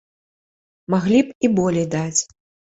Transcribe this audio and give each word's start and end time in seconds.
Маглі 0.95 1.21
б 1.29 1.39
і 1.47 1.53
болей 1.61 1.87
даць. 1.95 2.19